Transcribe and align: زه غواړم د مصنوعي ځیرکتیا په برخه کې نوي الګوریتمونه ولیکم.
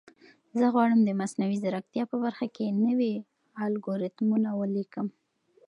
زه 0.59 0.65
غواړم 0.73 0.99
د 1.03 1.09
مصنوعي 1.21 1.57
ځیرکتیا 1.63 2.03
په 2.11 2.15
برخه 2.23 2.47
کې 2.55 2.75
نوي 2.85 3.13
الګوریتمونه 3.65 4.49
ولیکم. 4.59 5.07